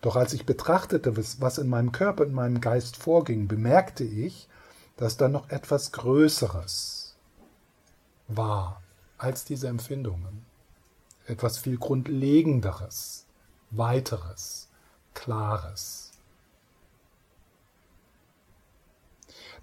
Doch 0.00 0.14
als 0.14 0.32
ich 0.32 0.46
betrachtete, 0.46 1.16
was 1.16 1.58
in 1.58 1.68
meinem 1.68 1.90
Körper, 1.90 2.22
in 2.22 2.32
meinem 2.32 2.60
Geist 2.60 2.96
vorging, 2.96 3.48
bemerkte 3.48 4.04
ich, 4.04 4.48
dass 4.96 5.16
da 5.16 5.26
noch 5.26 5.50
etwas 5.50 5.90
Größeres 5.90 7.16
war 8.28 8.80
als 9.18 9.44
diese 9.44 9.66
Empfindungen. 9.66 10.48
Etwas 11.30 11.58
viel 11.58 11.78
Grundlegenderes, 11.78 13.24
Weiteres, 13.70 14.68
Klares. 15.14 16.10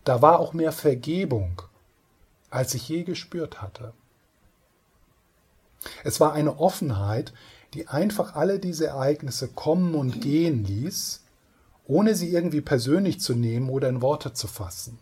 Da 0.05 0.21
war 0.21 0.39
auch 0.39 0.53
mehr 0.53 0.71
Vergebung, 0.71 1.61
als 2.49 2.73
ich 2.73 2.87
je 2.87 3.03
gespürt 3.03 3.61
hatte. 3.61 3.91
Es 6.05 6.21
war 6.21 6.31
eine 6.31 6.57
Offenheit, 6.57 7.33
die 7.73 7.89
einfach 7.89 8.35
alle 8.35 8.59
diese 8.59 8.87
Ereignisse 8.87 9.49
kommen 9.49 9.93
und 9.93 10.21
gehen 10.21 10.63
ließ, 10.63 11.25
ohne 11.85 12.15
sie 12.15 12.29
irgendwie 12.29 12.61
persönlich 12.61 13.19
zu 13.19 13.35
nehmen 13.35 13.69
oder 13.69 13.89
in 13.89 14.01
Worte 14.01 14.31
zu 14.31 14.47
fassen. 14.47 14.99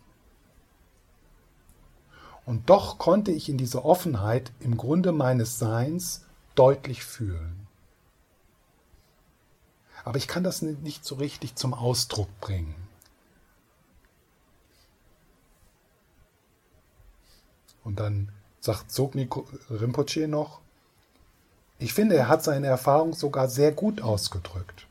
Und 2.44 2.68
doch 2.70 2.98
konnte 2.98 3.30
ich 3.30 3.48
in 3.48 3.56
dieser 3.56 3.84
Offenheit 3.84 4.50
im 4.58 4.76
Grunde 4.76 5.12
meines 5.12 5.60
Seins 5.60 6.25
deutlich 6.58 7.04
fühlen. 7.04 7.66
Aber 10.04 10.18
ich 10.18 10.28
kann 10.28 10.44
das 10.44 10.62
nicht 10.62 11.04
so 11.04 11.16
richtig 11.16 11.56
zum 11.56 11.74
Ausdruck 11.74 12.28
bringen. 12.40 12.74
Und 17.82 18.00
dann 18.00 18.30
sagt 18.60 18.90
Sogni 18.90 19.28
Rinpoche 19.70 20.26
noch, 20.26 20.60
ich 21.78 21.92
finde, 21.92 22.16
er 22.16 22.28
hat 22.28 22.42
seine 22.42 22.66
Erfahrung 22.66 23.12
sogar 23.12 23.48
sehr 23.48 23.70
gut 23.70 24.00
ausgedrückt. 24.00 24.86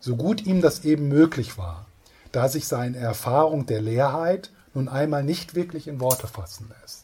So 0.00 0.16
gut 0.16 0.42
ihm 0.46 0.60
das 0.62 0.84
eben 0.84 1.08
möglich 1.08 1.58
war, 1.58 1.86
da 2.30 2.48
sich 2.48 2.66
seine 2.66 2.96
Erfahrung 2.98 3.66
der 3.66 3.80
Leerheit 3.80 4.50
nun 4.74 4.88
einmal 4.88 5.24
nicht 5.24 5.54
wirklich 5.54 5.88
in 5.88 6.00
Worte 6.00 6.26
fassen 6.26 6.70
lässt. 6.80 7.01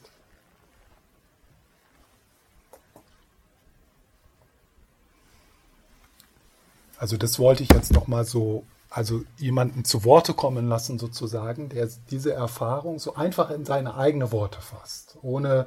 Also 6.98 7.16
das 7.16 7.38
wollte 7.38 7.62
ich 7.62 7.70
jetzt 7.72 7.92
noch 7.92 8.08
mal 8.08 8.24
so, 8.24 8.64
also 8.90 9.22
jemanden 9.36 9.84
zu 9.84 10.04
Worte 10.04 10.34
kommen 10.34 10.68
lassen 10.68 10.98
sozusagen, 10.98 11.68
der 11.68 11.88
diese 12.10 12.32
Erfahrung 12.32 12.98
so 12.98 13.14
einfach 13.14 13.50
in 13.50 13.64
seine 13.64 13.94
eigene 13.94 14.32
Worte 14.32 14.60
fasst, 14.60 15.16
ohne 15.22 15.66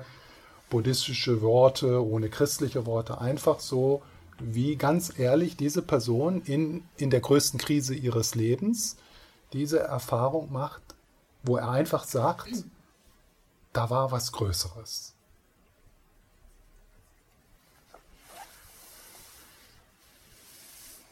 buddhistische 0.69 1.41
Worte, 1.41 2.05
ohne 2.05 2.29
christliche 2.29 2.85
Worte, 2.85 3.21
einfach 3.21 3.59
so, 3.59 4.01
wie 4.39 4.75
ganz 4.75 5.17
ehrlich 5.17 5.55
diese 5.55 5.81
Person 5.81 6.41
in, 6.41 6.83
in 6.97 7.09
der 7.09 7.21
größten 7.21 7.59
Krise 7.59 7.93
ihres 7.93 8.35
Lebens 8.35 8.97
diese 9.53 9.79
Erfahrung 9.79 10.51
macht, 10.51 10.81
wo 11.43 11.57
er 11.57 11.69
einfach 11.69 12.05
sagt, 12.05 12.65
da 13.73 13.89
war 13.89 14.11
was 14.11 14.31
Größeres. 14.31 15.13